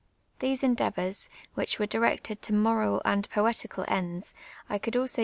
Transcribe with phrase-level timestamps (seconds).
[0.41, 4.33] niese endeavours, which were directed to moral and poetical ends,
[4.67, 5.19] I could also u.